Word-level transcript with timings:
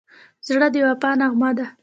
زړه 0.47 0.67
د 0.73 0.75
وفا 0.87 1.11
نغمه 1.19 1.49
ده. 1.57 1.65